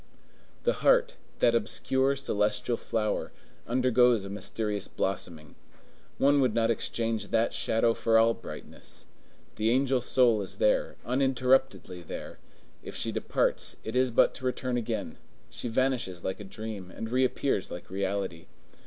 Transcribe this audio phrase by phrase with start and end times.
[0.63, 3.31] The heart, that obscure, celestial flower,
[3.67, 5.53] undergoes a mysterious blossoming.
[6.17, 9.05] One would not exchange that shadow for all brightness!
[9.57, 12.39] The angel soul is there, uninterruptedly there;
[12.81, 15.19] if she departs, it is but to return again;
[15.51, 18.47] she vanishes like a dream, and reappears like reality.